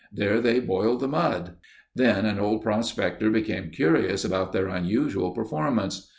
[0.11, 1.57] There they boiled the mud.
[1.93, 6.09] Then an old prospector became curious about their unusual performance.